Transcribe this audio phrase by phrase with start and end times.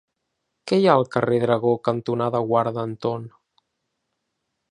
[0.69, 3.31] Què hi ha al carrer Dragó cantonada Guarda Anton?